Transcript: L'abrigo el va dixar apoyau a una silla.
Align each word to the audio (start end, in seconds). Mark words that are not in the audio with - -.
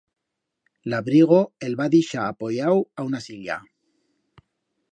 L'abrigo 0.93 1.41
el 1.67 1.75
va 1.81 1.87
dixar 1.95 2.23
apoyau 2.31 2.81
a 3.03 3.05
una 3.11 3.21
silla. 3.27 3.59